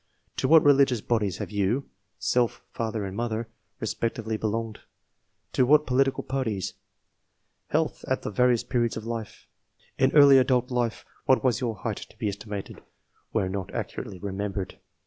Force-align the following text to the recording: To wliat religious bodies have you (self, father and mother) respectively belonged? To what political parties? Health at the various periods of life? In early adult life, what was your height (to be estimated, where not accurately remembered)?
To 0.37 0.47
wliat 0.47 0.65
religious 0.65 0.99
bodies 0.99 1.37
have 1.37 1.51
you 1.51 1.87
(self, 2.17 2.63
father 2.71 3.05
and 3.05 3.15
mother) 3.15 3.49
respectively 3.79 4.35
belonged? 4.35 4.79
To 5.53 5.63
what 5.63 5.85
political 5.85 6.23
parties? 6.23 6.73
Health 7.67 8.03
at 8.07 8.23
the 8.23 8.31
various 8.31 8.63
periods 8.63 8.97
of 8.97 9.05
life? 9.05 9.45
In 9.99 10.11
early 10.13 10.39
adult 10.39 10.71
life, 10.71 11.05
what 11.25 11.43
was 11.43 11.61
your 11.61 11.75
height 11.75 11.97
(to 12.09 12.17
be 12.17 12.27
estimated, 12.29 12.81
where 13.31 13.47
not 13.47 13.71
accurately 13.75 14.17
remembered)? 14.17 14.79